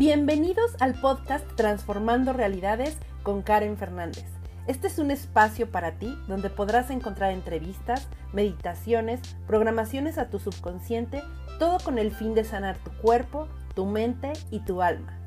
Bienvenidos 0.00 0.76
al 0.80 0.98
podcast 0.98 1.46
Transformando 1.56 2.32
Realidades 2.32 2.96
con 3.22 3.42
Karen 3.42 3.76
Fernández. 3.76 4.24
Este 4.66 4.86
es 4.86 4.98
un 4.98 5.10
espacio 5.10 5.70
para 5.70 5.98
ti 5.98 6.16
donde 6.26 6.48
podrás 6.48 6.88
encontrar 6.88 7.32
entrevistas, 7.32 8.08
meditaciones, 8.32 9.20
programaciones 9.46 10.16
a 10.16 10.30
tu 10.30 10.38
subconsciente, 10.38 11.22
todo 11.58 11.76
con 11.84 11.98
el 11.98 12.12
fin 12.12 12.32
de 12.32 12.44
sanar 12.44 12.78
tu 12.78 12.90
cuerpo, 13.02 13.46
tu 13.74 13.84
mente 13.84 14.32
y 14.50 14.60
tu 14.60 14.80
alma. 14.80 15.18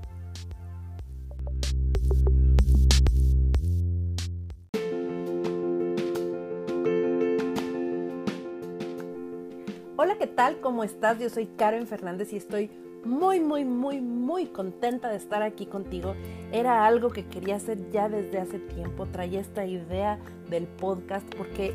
Hola, 9.97 10.15
¿qué 10.17 10.25
tal? 10.25 10.59
¿Cómo 10.61 10.83
estás? 10.83 11.19
Yo 11.19 11.29
soy 11.29 11.45
Karen 11.45 11.85
Fernández 11.85 12.33
y 12.33 12.37
estoy 12.37 12.71
muy, 13.05 13.39
muy, 13.39 13.65
muy, 13.65 14.01
muy 14.01 14.47
contenta 14.47 15.09
de 15.09 15.17
estar 15.17 15.41
aquí 15.41 15.65
contigo. 15.65 16.15
Era 16.51 16.85
algo 16.85 17.09
que 17.09 17.25
quería 17.25 17.55
hacer 17.55 17.89
ya 17.91 18.09
desde 18.09 18.39
hace 18.39 18.59
tiempo. 18.59 19.05
Traía 19.07 19.41
esta 19.41 19.65
idea 19.65 20.19
del 20.49 20.67
podcast 20.67 21.25
porque 21.35 21.73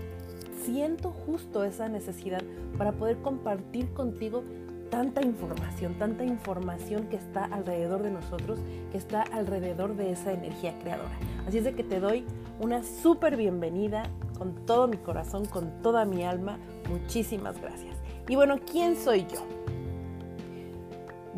siento 0.63 1.11
justo 1.11 1.65
esa 1.65 1.89
necesidad 1.89 2.43
para 2.77 2.93
poder 2.93 3.19
compartir 3.19 3.93
contigo 3.93 4.43
tanta 4.91 5.23
información, 5.23 5.95
tanta 5.99 6.25
información 6.25 7.09
que 7.09 7.17
está 7.17 7.45
alrededor 7.45 8.03
de 8.03 8.11
nosotros, 8.11 8.59
que 8.91 8.99
está 8.99 9.23
alrededor 9.23 9.97
de 9.97 10.13
esa 10.13 10.33
energía 10.33 10.79
creadora. 10.81 11.19
Así 11.47 11.59
es 11.59 11.65
de 11.65 11.75
que 11.75 11.85
te 11.85 12.01
doy 12.01 12.25
una 12.61 12.83
súper 12.83 13.37
bienvenida 13.37 14.05
con 14.39 14.55
todo 14.67 14.89
mi 14.89 14.97
corazón, 14.97 15.45
con 15.47 15.83
toda 15.83 16.05
mi 16.05 16.25
alma. 16.25 16.59
Muchísimas 16.89 17.61
gracias. 17.61 17.97
Y 18.29 18.37
bueno, 18.37 18.59
¿quién 18.71 18.97
soy 18.97 19.27
yo? 19.27 19.58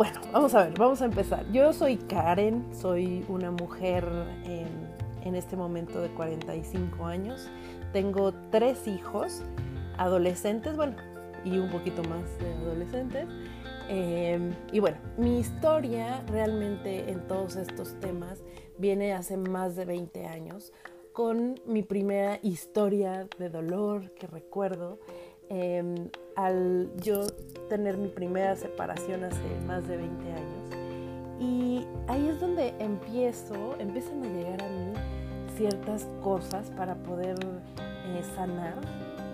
Bueno, 0.00 0.18
vamos 0.32 0.54
a 0.54 0.64
ver, 0.64 0.78
vamos 0.78 1.02
a 1.02 1.04
empezar. 1.04 1.44
Yo 1.52 1.74
soy 1.74 1.98
Karen, 1.98 2.64
soy 2.74 3.22
una 3.28 3.50
mujer 3.50 4.02
en, 4.46 5.34
este 5.34 5.56
momento 5.56 6.00
de 6.00 6.08
45 6.08 7.04
años. 7.04 7.50
Tengo 7.92 8.32
tres 8.50 8.88
hijos, 8.88 9.42
adolescentes, 9.98 10.74
bueno, 10.74 10.96
y 11.44 11.58
un 11.58 11.68
poquito 11.68 12.02
más 12.04 12.22
de 12.38 12.50
adolescentes. 12.50 13.26
Em, 13.90 14.54
y 14.72 14.80
bueno, 14.80 14.96
mi 15.18 15.38
historia 15.38 16.24
realmente 16.28 17.10
en 17.10 17.20
todos 17.28 17.56
estos 17.56 18.00
temas 18.00 18.42
viene 18.78 19.12
hace 19.12 19.36
más 19.36 19.76
de 19.76 19.84
20 19.84 20.24
años 20.24 20.72
con 21.12 21.60
mi 21.66 21.82
primera 21.82 22.38
historia 22.42 23.28
de 23.38 23.50
dolor 23.50 24.14
que 24.14 24.26
recuerdo. 24.26 24.98
Em, 25.52 26.08
al 26.36 26.88
yo 27.02 27.26
tener 27.68 27.98
mi 27.98 28.06
primera 28.06 28.54
separación 28.54 29.24
hace 29.24 29.60
más 29.66 29.86
de 29.88 29.96
20 29.96 30.32
años. 30.32 30.70
Y 31.40 31.86
ahí 32.06 32.28
es 32.28 32.38
donde 32.38 32.72
empiezo, 32.78 33.74
empiezan 33.80 34.22
a 34.22 34.28
llegar 34.28 34.62
a 34.62 34.68
mí 34.68 34.92
ciertas 35.56 36.06
cosas 36.22 36.70
para 36.76 36.94
poder 36.94 37.34
eh, 37.36 38.22
sanar 38.36 38.74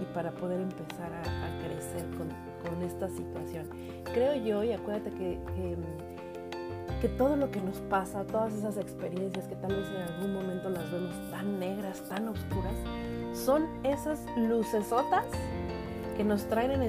y 0.00 0.14
para 0.14 0.30
poder 0.32 0.62
empezar 0.62 1.12
a, 1.12 1.22
crecer 1.62 2.06
con, 2.16 2.28
con, 2.64 2.82
esta 2.82 3.08
situación. 3.10 3.68
Creo 4.04 4.36
yo, 4.36 4.64
y 4.64 4.72
acuérdate 4.72 5.10
que, 5.10 5.38
que, 5.54 5.76
que 7.02 7.08
todo 7.10 7.36
lo 7.36 7.50
que 7.50 7.60
nos 7.60 7.76
pasa, 7.90 8.24
todas 8.24 8.54
esas 8.54 8.78
experiencias 8.78 9.46
que 9.48 9.56
tal 9.56 9.76
vez 9.76 9.86
en 9.90 10.14
algún 10.14 10.32
momento 10.32 10.70
las 10.70 10.90
vemos 10.90 11.14
tan 11.30 11.58
negras, 11.58 12.00
tan 12.08 12.28
oscuras, 12.28 12.74
son 13.34 13.66
esas 13.84 14.24
lucesotas 14.36 15.26
que 16.16 16.24
nos 16.24 16.48
traen 16.48 16.70
en, 16.72 16.82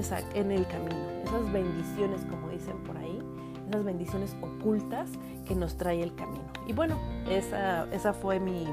el 0.50 0.66
camino, 0.66 0.96
esas 1.24 1.52
bendiciones, 1.52 2.20
como 2.30 2.48
dicen 2.48 2.76
por 2.84 2.96
ahí, 2.96 3.20
esas 3.68 3.84
bendiciones 3.84 4.36
ocultas 4.40 5.10
que 5.46 5.54
nos 5.54 5.76
trae 5.76 6.02
el 6.02 6.14
camino. 6.14 6.44
Y 6.66 6.72
bueno, 6.72 6.96
esa, 7.28 7.86
esa 7.92 8.12
fue 8.12 8.40
mi, 8.40 8.66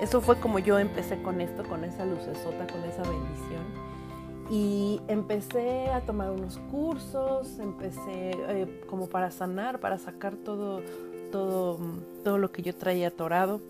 eso 0.00 0.20
fue 0.20 0.38
como 0.40 0.58
yo 0.58 0.78
empecé 0.78 1.20
con 1.22 1.40
esto, 1.40 1.62
con 1.64 1.84
esa 1.84 2.04
lucesota, 2.04 2.66
con 2.66 2.82
esa 2.84 3.02
bendición. 3.02 3.90
Y 4.50 5.00
empecé 5.06 5.88
a 5.90 6.00
tomar 6.00 6.30
unos 6.30 6.58
cursos, 6.70 7.58
empecé 7.58 8.32
eh, 8.48 8.82
como 8.88 9.08
para 9.08 9.30
sanar, 9.30 9.78
para 9.78 9.96
sacar 9.98 10.36
todo, 10.36 10.82
todo, 11.30 11.78
todo 12.24 12.38
lo 12.38 12.50
que 12.50 12.62
yo 12.62 12.74
traía 12.74 13.08
atorado. 13.08 13.60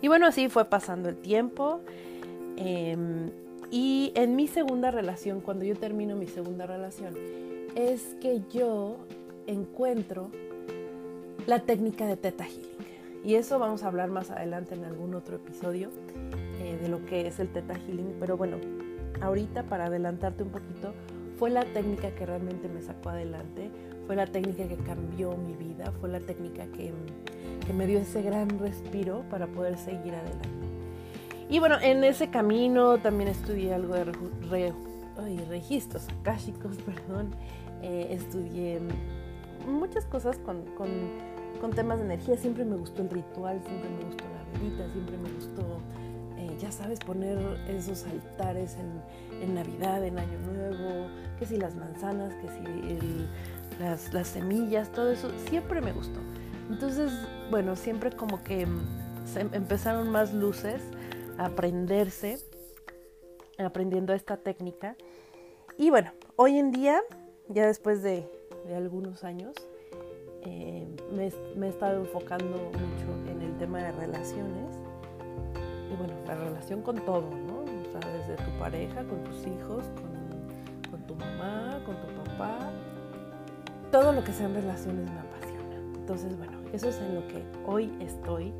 Y 0.00 0.08
bueno, 0.08 0.26
así 0.26 0.48
fue 0.48 0.64
pasando 0.64 1.08
el 1.08 1.16
tiempo. 1.16 1.80
Em, 2.56 3.30
y 3.72 4.12
en 4.16 4.36
mi 4.36 4.48
segunda 4.48 4.90
relación, 4.90 5.40
cuando 5.40 5.64
yo 5.64 5.74
termino 5.74 6.14
mi 6.14 6.26
segunda 6.26 6.66
relación, 6.66 7.14
es 7.74 8.14
que 8.20 8.42
yo 8.52 8.98
encuentro 9.46 10.30
la 11.46 11.60
técnica 11.60 12.06
de 12.06 12.18
Theta 12.18 12.44
Healing. 12.44 12.70
Y 13.24 13.36
eso 13.36 13.58
vamos 13.58 13.82
a 13.82 13.86
hablar 13.86 14.10
más 14.10 14.30
adelante 14.30 14.74
en 14.74 14.84
algún 14.84 15.14
otro 15.14 15.36
episodio 15.36 15.88
eh, 16.60 16.78
de 16.82 16.88
lo 16.90 17.02
que 17.06 17.26
es 17.26 17.40
el 17.40 17.48
Theta 17.48 17.74
Healing. 17.74 18.16
Pero 18.20 18.36
bueno, 18.36 18.58
ahorita 19.22 19.62
para 19.62 19.86
adelantarte 19.86 20.42
un 20.42 20.50
poquito, 20.50 20.92
fue 21.38 21.48
la 21.48 21.64
técnica 21.64 22.14
que 22.14 22.26
realmente 22.26 22.68
me 22.68 22.82
sacó 22.82 23.08
adelante, 23.08 23.70
fue 24.06 24.16
la 24.16 24.26
técnica 24.26 24.68
que 24.68 24.76
cambió 24.76 25.34
mi 25.38 25.54
vida, 25.54 25.90
fue 25.98 26.10
la 26.10 26.20
técnica 26.20 26.66
que 26.66 26.92
me 27.72 27.86
dio 27.86 28.00
ese 28.00 28.20
gran 28.20 28.58
respiro 28.58 29.24
para 29.30 29.46
poder 29.46 29.78
seguir 29.78 30.14
adelante. 30.14 30.71
Y 31.52 31.58
bueno, 31.58 31.76
en 31.82 32.02
ese 32.02 32.30
camino 32.30 32.96
también 32.96 33.28
estudié 33.28 33.74
algo 33.74 33.94
de 33.94 35.44
registros 35.50 36.08
akáshicos, 36.20 36.76
perdón. 36.86 37.34
Eh, 37.82 38.06
estudié 38.08 38.80
muchas 39.66 40.06
cosas 40.06 40.38
con, 40.38 40.64
temas 41.74 41.98
de 41.98 42.06
energía. 42.06 42.38
Siempre 42.38 42.64
me 42.64 42.76
gustó 42.76 43.02
el 43.02 43.10
ritual, 43.10 43.60
siempre 43.66 43.90
me 43.90 44.02
gustó 44.02 44.24
la 44.24 44.58
velita, 44.58 44.90
siempre 44.92 45.18
me 45.18 45.30
gustó, 45.30 45.80
eh, 46.38 46.56
ya 46.58 46.72
sabes, 46.72 47.00
poner 47.00 47.38
esos 47.68 48.06
altares 48.06 48.78
en, 49.42 49.54
Navidad, 49.54 50.02
en 50.06 50.18
Año 50.18 50.38
Nuevo, 50.54 51.08
que 51.38 51.44
si 51.44 51.58
las 51.58 51.74
manzanas, 51.74 52.32
que 52.36 52.48
si 52.48 53.78
las, 53.78 54.14
las 54.14 54.28
semillas, 54.28 54.90
todo 54.90 55.10
eso, 55.10 55.30
siempre 55.50 55.82
me 55.82 55.92
gustó. 55.92 56.18
Entonces, 56.70 57.12
bueno, 57.50 57.76
siempre 57.76 58.10
como 58.10 58.42
que 58.42 58.66
se 59.26 59.40
empezaron 59.40 60.08
más 60.08 60.32
luces 60.32 60.80
aprenderse, 61.38 62.38
aprendiendo 63.58 64.12
esta 64.12 64.36
técnica. 64.36 64.96
Y 65.78 65.90
bueno, 65.90 66.12
hoy 66.36 66.58
en 66.58 66.70
día, 66.70 67.00
ya 67.48 67.66
después 67.66 68.02
de, 68.02 68.28
algunos 68.74 69.24
años, 69.24 69.54
eh, 70.42 70.86
me, 71.12 71.66
he 71.66 71.68
estado 71.68 72.00
enfocando 72.00 72.56
mucho 72.56 73.30
en 73.30 73.42
el 73.42 73.56
tema 73.58 73.82
de 73.82 73.92
relaciones. 73.92 74.76
Y 75.90 75.96
bueno, 75.96 76.14
la 76.26 76.34
relación 76.34 76.82
con 76.82 76.96
todo, 77.04 77.30
¿no? 77.30 77.60
O 77.60 77.92
sea, 77.92 78.10
desde 78.12 78.36
tu 78.42 78.50
pareja, 78.58 79.04
con 79.04 79.22
tus 79.24 79.46
hijos, 79.46 79.84
con, 79.96 80.90
con 80.90 81.06
tu 81.06 81.14
mamá, 81.14 81.82
con 81.84 81.96
tu 81.96 82.22
papá. 82.24 82.70
Todo 83.90 84.12
lo 84.12 84.24
que 84.24 84.32
sean 84.32 84.54
relaciones 84.54 85.10
me 85.10 85.20
apasiona. 85.20 85.76
Entonces, 85.96 86.36
bueno, 86.38 86.58
eso 86.72 86.88
es 86.88 86.98
en 86.98 87.14
lo 87.14 87.28
que 87.28 87.42
hoy 87.66 87.92
estoy. 88.00 88.52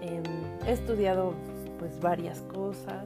he 0.00 0.72
estudiado 0.72 1.34
pues 1.78 1.98
varias 2.00 2.40
cosas, 2.42 3.04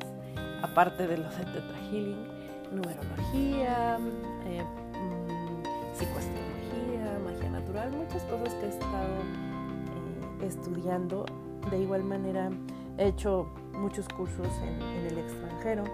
aparte 0.62 1.06
de 1.06 1.19
los 1.19 1.37
de 1.37 1.44
Theta 1.44 1.78
Healing, 1.91 2.27
numerología, 2.72 3.99
eh, 4.47 4.65
mm, 4.65 5.94
psicoastrología, 5.94 7.19
magia 7.25 7.50
natural, 7.50 7.93
muchas 7.93 8.22
cosas 8.25 8.55
que 8.55 8.66
he 8.66 8.69
estado 8.69 9.21
eh, 10.41 10.47
estudiando. 10.47 11.27
De 11.71 11.78
igual 11.78 12.03
manera 12.05 12.50
he 12.99 13.09
hecho 13.09 13.47
muchos 13.72 14.09
cursos 14.09 14.49
en, 14.62 15.06
el 15.06 15.19
extranjero, 15.19 15.84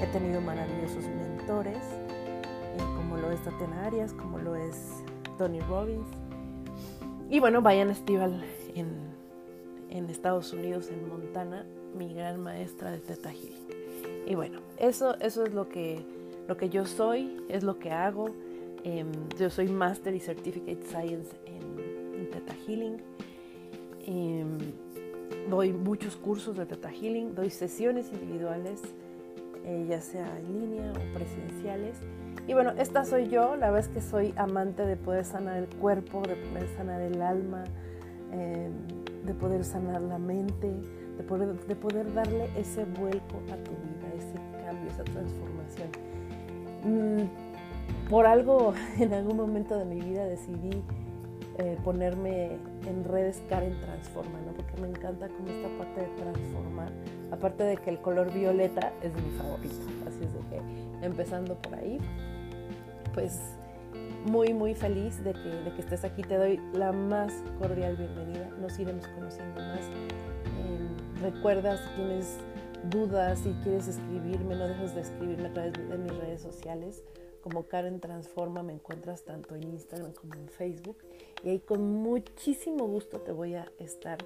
he 0.00 0.06
tenido 0.06 0.40
maravillosos 0.40 1.04
mentores, 1.04 1.78
eh, 1.78 2.78
como 2.96 3.16
lo 3.16 3.30
es 3.30 3.42
Tatiana 3.42 3.86
Arias, 3.86 4.12
como 4.12 4.38
lo 4.38 4.56
es 4.56 5.04
Tony 5.38 5.60
Robbins. 5.60 6.08
Y 7.30 7.40
bueno, 7.40 7.62
vayan 7.62 7.90
Estival 7.90 8.44
en 8.74 9.13
en 9.94 10.10
Estados 10.10 10.52
Unidos, 10.52 10.90
en 10.90 11.08
Montana, 11.08 11.64
mi 11.96 12.12
gran 12.12 12.40
maestra 12.42 12.90
de 12.90 12.98
Theta 12.98 13.30
Healing. 13.30 13.68
Y 14.26 14.34
bueno, 14.34 14.60
eso, 14.76 15.16
eso 15.20 15.44
es 15.44 15.54
lo 15.54 15.68
que, 15.68 16.04
lo 16.48 16.56
que 16.56 16.68
yo 16.68 16.84
soy, 16.84 17.40
es 17.48 17.62
lo 17.62 17.78
que 17.78 17.92
hago. 17.92 18.26
Em, 18.82 19.06
yo 19.38 19.48
soy 19.50 19.68
Master 19.68 20.12
y 20.14 20.20
Certificate 20.20 20.84
Science 20.84 21.30
en, 21.46 22.20
en 22.20 22.30
Theta 22.30 22.54
Healing. 22.66 22.96
Em, 24.06 24.58
doy 25.48 25.72
muchos 25.72 26.16
cursos 26.16 26.56
de 26.56 26.66
Theta 26.66 26.90
Healing, 26.90 27.36
doy 27.36 27.50
sesiones 27.50 28.12
individuales, 28.12 28.82
eh, 29.64 29.86
ya 29.88 30.00
sea 30.00 30.26
en 30.40 30.60
línea 30.60 30.92
o 30.92 31.14
presenciales. 31.14 31.98
Y 32.48 32.54
bueno, 32.54 32.72
esta 32.78 33.04
soy 33.04 33.28
yo, 33.28 33.54
la 33.54 33.70
verdad 33.70 33.88
es 33.88 33.94
que 33.94 34.02
soy 34.02 34.34
amante 34.36 34.84
de 34.84 34.96
poder 34.96 35.24
sanar 35.24 35.56
el 35.56 35.68
cuerpo, 35.68 36.20
de 36.22 36.34
poder 36.34 36.68
sanar 36.76 37.00
el 37.00 37.22
alma. 37.22 37.64
De 39.24 39.34
poder 39.34 39.64
sanar 39.64 40.02
la 40.02 40.18
mente, 40.18 40.70
de 41.16 41.22
poder, 41.24 41.54
de 41.66 41.76
poder 41.76 42.12
darle 42.12 42.48
ese 42.56 42.84
vuelco 42.84 43.38
a 43.50 43.56
tu 43.56 43.70
vida, 43.70 44.12
ese 44.16 44.34
cambio, 44.64 44.90
esa 44.90 45.04
transformación. 45.04 45.88
Mm, 46.84 48.08
por 48.10 48.26
algo, 48.26 48.74
en 48.98 49.12
algún 49.12 49.36
momento 49.36 49.78
de 49.78 49.84
mi 49.84 50.00
vida 50.00 50.24
decidí 50.24 50.82
eh, 51.58 51.78
ponerme 51.84 52.58
en 52.86 53.04
redes 53.04 53.42
Karen 53.48 53.78
Transforma, 53.80 54.40
¿no? 54.44 54.52
Porque 54.52 54.80
me 54.80 54.88
encanta 54.88 55.28
como 55.28 55.48
esta 55.48 55.68
parte 55.78 56.00
de 56.00 56.08
transformar. 56.08 56.92
Aparte 57.30 57.62
de 57.62 57.76
que 57.76 57.90
el 57.90 58.00
color 58.00 58.32
violeta 58.32 58.92
es 59.02 59.12
mi 59.14 59.30
favorito. 59.38 59.86
Así 60.06 60.24
es 60.24 60.32
de 60.32 60.40
que 60.50 61.06
empezando 61.06 61.54
por 61.54 61.76
ahí, 61.76 61.98
pues 63.14 63.40
muy, 64.24 64.52
muy 64.52 64.74
feliz 64.74 65.22
de 65.22 65.32
que, 65.32 65.48
de 65.48 65.72
que 65.72 65.80
estés 65.80 66.04
aquí. 66.04 66.22
Te 66.22 66.36
doy 66.36 66.60
la 66.72 66.92
más 66.92 67.32
cordial 67.58 67.96
bienvenida. 67.96 68.48
Nos 68.60 68.78
iremos 68.78 69.06
conociendo 69.08 69.60
más. 69.60 69.80
Eh, 69.80 71.22
recuerda 71.22 71.76
si 71.76 71.94
tienes 71.94 72.38
dudas, 72.90 73.38
si 73.38 73.50
quieres 73.62 73.88
escribirme, 73.88 74.56
no 74.56 74.66
dejes 74.68 74.94
de 74.94 75.00
escribirme 75.02 75.48
a 75.48 75.52
través 75.52 75.72
de 75.72 75.98
mis 75.98 76.16
redes 76.16 76.42
sociales 76.42 77.02
como 77.44 77.68
Karen 77.68 78.00
Transforma 78.00 78.62
me 78.62 78.72
encuentras 78.72 79.22
tanto 79.22 79.54
en 79.54 79.64
Instagram 79.64 80.14
como 80.14 80.32
en 80.32 80.48
Facebook 80.48 80.96
y 81.44 81.50
ahí 81.50 81.58
con 81.58 81.82
muchísimo 81.82 82.86
gusto 82.86 83.20
te 83.20 83.32
voy 83.32 83.54
a 83.54 83.70
estar 83.78 84.16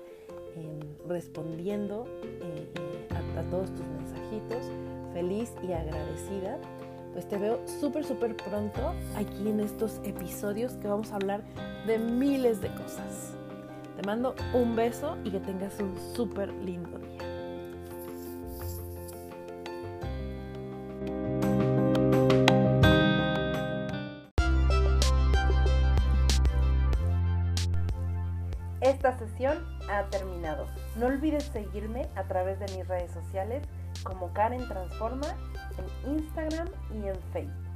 em, 0.55 0.79
respondiendo 1.09 2.07
eh, 2.23 2.73
eh, 2.77 3.09
a, 3.37 3.43
todos 3.51 3.75
tus 3.75 3.85
mensajitos, 3.85 4.71
feliz 5.13 5.53
y 5.67 5.73
agradecida. 5.73 6.61
Pues 7.19 7.29
te 7.29 7.37
veo 7.37 7.59
súper, 7.67 8.05
súper 8.05 8.37
pronto 8.37 8.95
aquí 9.17 9.49
en 9.49 9.59
estos 9.59 10.01
episodios 10.05 10.75
que 10.75 10.87
vamos 10.87 11.11
a 11.11 11.17
hablar 11.17 11.43
de 11.85 11.99
miles 11.99 12.61
de 12.61 12.69
cosas. 12.69 13.35
Te 13.97 14.07
mando 14.07 14.37
un 14.55 14.77
beso 14.77 15.19
y 15.25 15.33
que 15.33 15.41
tengas 15.41 15.81
un 15.81 15.99
súper 16.15 16.53
lindo 16.53 16.97
día. 16.97 17.19
Esta 28.81 29.19
sesión 29.19 29.67
ha 29.91 30.05
terminado. 30.05 30.67
No 30.95 31.07
olvides 31.07 31.43
seguirme 31.47 32.09
a 32.15 32.29
través 32.29 32.61
de 32.61 32.67
mis 32.77 32.87
redes 32.87 33.11
sociales 33.11 33.65
como 34.03 34.33
Karen 34.33 34.67
Transforma 34.69 35.29
en 35.79 36.19
Instagram 36.19 36.69
y 36.95 37.09
en 37.09 37.17
Facebook. 37.33 37.68